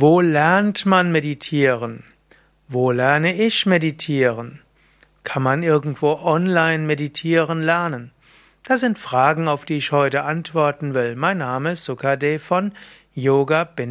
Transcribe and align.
Wo 0.00 0.20
lernt 0.20 0.86
man 0.86 1.10
meditieren? 1.10 2.04
Wo 2.68 2.92
lerne 2.92 3.34
ich 3.34 3.66
meditieren? 3.66 4.60
Kann 5.24 5.42
man 5.42 5.64
irgendwo 5.64 6.12
online 6.22 6.84
meditieren 6.84 7.62
lernen? 7.62 8.12
Das 8.62 8.78
sind 8.78 8.96
Fragen, 8.96 9.48
auf 9.48 9.64
die 9.64 9.78
ich 9.78 9.90
heute 9.90 10.22
antworten 10.22 10.94
will. 10.94 11.16
Mein 11.16 11.38
Name 11.38 11.72
ist 11.72 11.84
Sukade 11.84 12.38
von 12.38 12.70
yoga-vidya.de. 13.16 13.88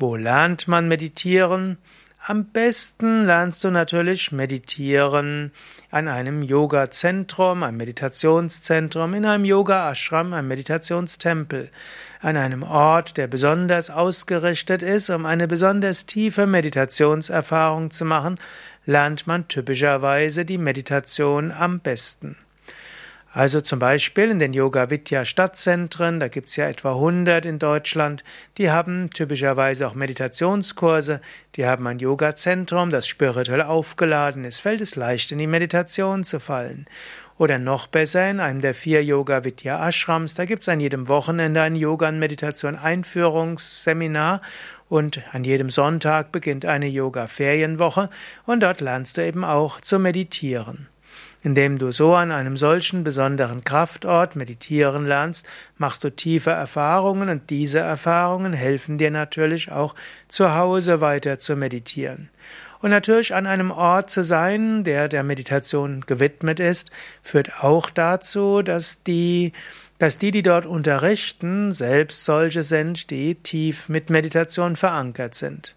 Wo 0.00 0.16
lernt 0.16 0.66
man 0.66 0.88
meditieren? 0.88 1.78
Am 2.26 2.44
besten 2.44 3.24
lernst 3.24 3.64
du 3.64 3.70
natürlich 3.70 4.30
meditieren 4.30 5.52
an 5.90 6.06
einem 6.06 6.42
Yoga-Zentrum, 6.42 7.62
einem 7.62 7.78
Meditationszentrum, 7.78 9.14
in 9.14 9.24
einem 9.24 9.46
Yoga-Ashram, 9.46 10.34
einem 10.34 10.48
Meditationstempel, 10.48 11.70
an 12.20 12.36
einem 12.36 12.62
Ort, 12.62 13.16
der 13.16 13.26
besonders 13.26 13.88
ausgerichtet 13.88 14.82
ist, 14.82 15.08
um 15.08 15.24
eine 15.24 15.48
besonders 15.48 16.04
tiefe 16.04 16.46
Meditationserfahrung 16.46 17.90
zu 17.90 18.04
machen, 18.04 18.38
lernt 18.84 19.26
man 19.26 19.48
typischerweise 19.48 20.44
die 20.44 20.58
Meditation 20.58 21.50
am 21.50 21.80
besten. 21.80 22.36
Also 23.32 23.60
zum 23.60 23.78
Beispiel 23.78 24.28
in 24.28 24.40
den 24.40 24.52
Yoga 24.52 24.90
Vidya 24.90 25.24
Stadtzentren, 25.24 26.18
da 26.18 26.26
gibt's 26.26 26.56
ja 26.56 26.68
etwa 26.68 26.94
100 26.94 27.46
in 27.46 27.60
Deutschland, 27.60 28.24
die 28.58 28.72
haben 28.72 29.08
typischerweise 29.10 29.86
auch 29.86 29.94
Meditationskurse, 29.94 31.20
die 31.54 31.64
haben 31.64 31.86
ein 31.86 32.00
Yoga-Zentrum, 32.00 32.90
das 32.90 33.06
spirituell 33.06 33.62
aufgeladen 33.62 34.44
ist, 34.44 34.58
fällt 34.58 34.80
es 34.80 34.96
leicht 34.96 35.30
in 35.30 35.38
die 35.38 35.46
Meditation 35.46 36.24
zu 36.24 36.40
fallen. 36.40 36.86
Oder 37.38 37.60
noch 37.60 37.86
besser 37.86 38.28
in 38.28 38.40
einem 38.40 38.62
der 38.62 38.74
vier 38.74 39.04
Yoga 39.04 39.44
Vidya 39.44 39.88
Ashrams, 39.88 40.34
da 40.34 40.44
gibt's 40.44 40.68
an 40.68 40.80
jedem 40.80 41.06
Wochenende 41.06 41.62
ein 41.62 41.76
Yoga- 41.76 42.08
und 42.08 42.18
Meditation-Einführungsseminar 42.18 44.40
und 44.88 45.22
an 45.30 45.44
jedem 45.44 45.70
Sonntag 45.70 46.32
beginnt 46.32 46.66
eine 46.66 46.88
Yoga-Ferienwoche 46.88 48.10
und 48.44 48.64
dort 48.64 48.80
lernst 48.80 49.18
du 49.18 49.24
eben 49.24 49.44
auch 49.44 49.80
zu 49.80 50.00
meditieren. 50.00 50.88
Indem 51.42 51.78
du 51.78 51.90
so 51.90 52.14
an 52.14 52.32
einem 52.32 52.56
solchen 52.56 53.02
besonderen 53.02 53.64
Kraftort 53.64 54.36
meditieren 54.36 55.06
lernst, 55.06 55.48
machst 55.78 56.04
du 56.04 56.10
tiefe 56.10 56.50
Erfahrungen 56.50 57.28
und 57.30 57.48
diese 57.48 57.78
Erfahrungen 57.78 58.52
helfen 58.52 58.98
dir 58.98 59.10
natürlich 59.10 59.72
auch 59.72 59.94
zu 60.28 60.54
Hause 60.54 61.00
weiter 61.00 61.38
zu 61.38 61.56
meditieren. 61.56 62.28
Und 62.80 62.90
natürlich 62.90 63.34
an 63.34 63.46
einem 63.46 63.70
Ort 63.70 64.10
zu 64.10 64.24
sein, 64.24 64.84
der 64.84 65.08
der 65.08 65.22
Meditation 65.22 66.02
gewidmet 66.06 66.60
ist, 66.60 66.90
führt 67.22 67.62
auch 67.62 67.90
dazu, 67.90 68.62
dass 68.62 69.02
die 69.02 69.52
dass 69.98 70.16
die, 70.16 70.30
die 70.30 70.42
dort 70.42 70.64
unterrichten, 70.64 71.72
selbst 71.72 72.24
solche 72.24 72.62
sind, 72.62 73.10
die 73.10 73.34
tief 73.34 73.90
mit 73.90 74.08
Meditation 74.08 74.74
verankert 74.76 75.34
sind. 75.34 75.76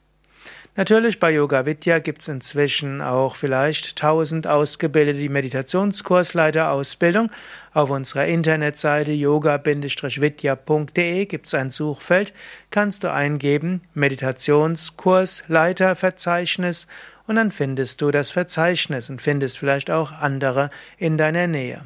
Natürlich 0.75 1.19
bei 1.19 1.31
Yoga 1.31 1.67
Vidya 1.67 1.99
gibt 1.99 2.23
es 2.23 2.27
inzwischen 2.27 2.99
auch 2.99 3.35
vielleicht 3.35 3.95
tausend 3.95 4.47
ausgebildete 4.47 5.29
Meditationskursleiterausbildung. 5.29 7.29
Auf 7.75 7.91
unserer 7.91 8.25
Internetseite 8.25 9.11
yoga-vidya.de 9.11 11.25
gibt 11.27 11.45
es 11.45 11.53
ein 11.53 11.69
Suchfeld, 11.69 12.33
kannst 12.71 13.03
du 13.03 13.11
eingeben 13.11 13.83
Meditationskursleiterverzeichnis 13.94 16.88
und 17.27 17.35
dann 17.35 17.51
findest 17.51 18.01
du 18.01 18.09
das 18.09 18.31
Verzeichnis 18.31 19.11
und 19.11 19.21
findest 19.21 19.59
vielleicht 19.59 19.91
auch 19.91 20.11
andere 20.11 20.71
in 20.97 21.19
deiner 21.19 21.45
Nähe. 21.45 21.85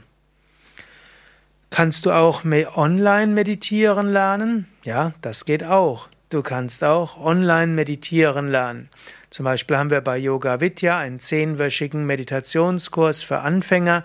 Kannst 1.72 2.06
du 2.06 2.12
auch 2.12 2.46
online 2.46 3.34
meditieren 3.34 4.08
lernen? 4.08 4.66
Ja, 4.86 5.12
das 5.22 5.44
geht 5.44 5.66
auch. 5.66 6.08
Du 6.30 6.42
kannst 6.42 6.84
auch 6.84 7.18
online 7.18 7.72
meditieren 7.72 8.50
lernen. 8.50 8.90
Zum 9.30 9.46
Beispiel 9.46 9.78
haben 9.78 9.92
wir 9.92 10.02
bei 10.02 10.18
Yoga 10.18 10.60
Vidya 10.60 10.98
einen 10.98 11.20
zehnwöchigen 11.20 12.06
Meditationskurs 12.06 13.24
für 13.24 13.40
Anfänger, 13.40 14.04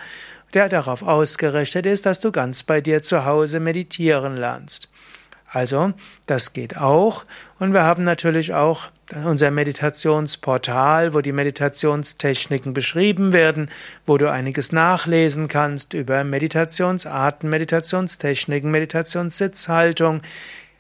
der 0.55 0.69
darauf 0.69 1.03
ausgerichtet 1.03 1.85
ist, 1.85 2.07
dass 2.07 2.21
du 2.21 2.31
ganz 2.31 2.63
bei 2.63 2.81
dir 2.81 3.03
zu 3.03 3.25
Hause 3.25 3.59
meditieren 3.59 4.37
lernst. 4.37 4.89
Also, 5.49 5.95
das 6.27 6.53
geht 6.53 6.77
auch. 6.77 7.25
Und 7.59 7.73
wir 7.73 7.83
haben 7.83 8.05
natürlich 8.05 8.55
auch 8.55 8.91
unser 9.25 9.51
Meditationsportal, 9.51 11.15
wo 11.15 11.23
die 11.23 11.33
Meditationstechniken 11.33 12.73
beschrieben 12.73 13.33
werden, 13.33 13.69
wo 14.07 14.17
du 14.17 14.31
einiges 14.31 14.71
nachlesen 14.71 15.49
kannst 15.49 15.93
über 15.93 16.23
Meditationsarten, 16.23 17.51
Meditationstechniken, 17.51 18.71
Meditationssitzhaltung, 18.71 20.23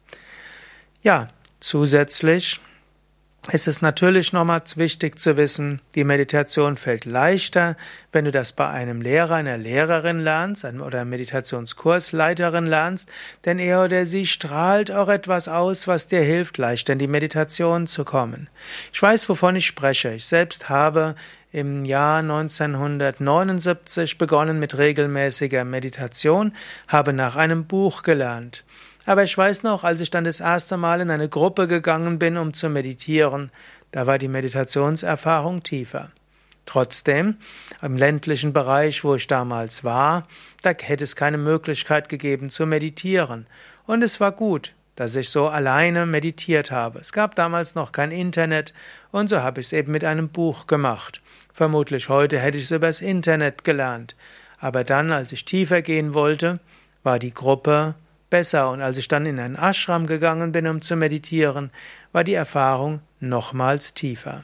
Ja, 1.05 1.29
zusätzlich 1.61 2.61
ist 3.53 3.69
es 3.69 3.83
natürlich 3.83 4.33
nochmals 4.33 4.79
wichtig 4.79 5.19
zu 5.19 5.37
wissen, 5.37 5.83
die 5.95 6.03
Meditation 6.03 6.79
fällt 6.79 7.05
leichter, 7.05 7.77
wenn 8.11 8.25
du 8.25 8.31
das 8.31 8.53
bei 8.53 8.69
einem 8.71 9.03
Lehrer, 9.03 9.35
einer 9.35 9.59
Lehrerin 9.59 10.21
lernst 10.21 10.65
oder 10.65 11.05
Meditationskursleiterin 11.05 12.67
lernst, 12.67 13.11
denn 13.45 13.59
er 13.59 13.85
oder 13.85 14.07
sie 14.07 14.25
strahlt 14.25 14.91
auch 14.91 15.11
etwas 15.11 15.47
aus, 15.47 15.87
was 15.87 16.09
dir 16.09 16.23
hilft, 16.23 16.57
leichter 16.57 16.95
in 16.95 17.01
die 17.01 17.07
Meditation 17.07 17.87
zu 17.87 18.07
kommen. 18.07 18.49
Ich 18.91 19.03
weiß, 19.03 19.29
wovon 19.29 19.57
ich 19.57 19.67
spreche. 19.67 20.13
Ich 20.15 20.25
selbst 20.25 20.71
habe 20.71 21.17
im 21.53 21.85
Jahr 21.85 22.21
1979 22.21 24.17
begonnen 24.17 24.59
mit 24.59 24.79
regelmäßiger 24.79 25.67
Meditation, 25.67 26.55
habe 26.89 27.13
nach 27.13 27.37
einem 27.37 27.67
Buch 27.67 28.05
gelernt. 28.05 28.65
Aber 29.07 29.23
ich 29.23 29.37
weiß 29.37 29.63
noch, 29.63 29.85
als 29.85 30.01
ich 30.01 30.11
dann 30.11 30.25
das 30.25 30.41
erste 30.41 30.77
Mal 30.77 31.01
in 31.01 31.11
eine 31.11 31.29
Gruppe 31.29 31.69
gegangen 31.69 32.19
bin, 32.19 32.37
um 32.37 32.55
zu 32.55 32.69
meditieren, 32.69 33.51
da 33.91 34.07
war 34.07 34.19
die 34.19 34.29
Meditationserfahrung 34.29 35.63
tiefer. 35.63 36.11
Trotzdem, 36.67 37.37
im 37.83 37.97
ländlichen 37.97 38.55
Bereich, 38.55 39.05
wo 39.05 39.15
ich 39.15 39.27
damals 39.27 39.85
war, 39.85 40.27
da 40.63 40.71
hätte 40.71 41.05
es 41.05 41.15
keine 41.15 41.37
Möglichkeit 41.37 42.09
gegeben 42.09 42.49
zu 42.49 42.65
meditieren. 42.65 43.47
Und 43.87 44.03
es 44.03 44.19
war 44.19 44.33
gut, 44.33 44.73
dass 44.97 45.15
ich 45.17 45.29
so 45.29 45.49
alleine 45.49 46.07
meditiert 46.07 46.71
habe. 46.71 47.01
Es 47.01 47.13
gab 47.13 47.35
damals 47.35 47.75
noch 47.75 47.93
kein 47.93 48.11
Internet 48.11 48.73
und 49.13 49.29
so 49.29 49.43
habe 49.43 49.61
ich 49.61 49.67
es 49.67 49.73
eben 49.75 49.93
mit 49.93 50.05
einem 50.05 50.29
Buch 50.31 50.67
gemacht. 50.67 51.21
Vermutlich 51.53 52.09
heute 52.09 52.39
hätte 52.39 52.59
ich 52.59 52.65
es 52.65 52.71
übers 52.71 53.01
Internet 53.01 53.65
gelernt. 53.65 54.17
Aber 54.59 54.85
dann, 54.85 55.13
als 55.13 55.33
ich 55.33 55.45
tiefer 55.45 55.83
gehen 55.83 56.15
wollte, 56.15 56.61
war 57.03 57.19
die 57.19 57.35
Gruppe 57.35 57.95
besser 58.35 58.69
und 58.73 58.83
als 58.83 58.97
ich 58.97 59.07
dann 59.07 59.27
in 59.27 59.39
einen 59.39 59.55
Ashram 59.55 60.09
gegangen 60.09 60.51
bin, 60.51 60.67
um 60.67 60.83
zu 60.83 60.97
meditieren, 60.97 61.71
war 62.11 62.25
die 62.25 62.35
Erfahrung 62.35 63.01
nochmals 63.21 63.95
tiefer. 63.95 64.43